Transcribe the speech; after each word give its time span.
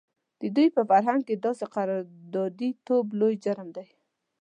د 0.41 0.43
دوی 0.55 0.67
په 0.75 0.81
فرهنګ 0.89 1.21
کې 1.27 1.35
داسې 1.45 1.65
قراردادي 1.75 2.69
توب 2.87 3.05
لوی 3.19 3.33
جرم 3.43 3.67
دی. 3.77 3.87